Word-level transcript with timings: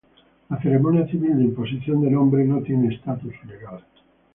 La 0.49 0.59
ceremonia 0.59 1.05
civil 1.05 1.37
de 1.37 1.43
imposición 1.43 2.01
de 2.01 2.09
nombre 2.09 2.43
no 2.43 2.63
tiene 2.63 2.91
estatus 2.91 3.35
legal. 3.45 3.85